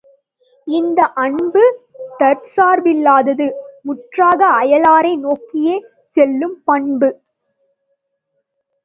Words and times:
இந்த 0.67 0.99
அன்பு 1.23 1.63
தற்சார்பில்லாதது 2.19 3.47
முற்றாக 3.83 4.39
அயலாரை 4.61 5.13
நோக்கியே 5.17 5.75
செல்லும் 6.11 6.57
பண்பு. 6.65 7.09